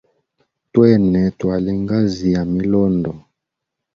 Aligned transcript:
Twene 0.73 1.21
twalie 1.39 1.73
ngazi 1.83 2.27
ya 2.35 2.43
milondo. 2.53 3.11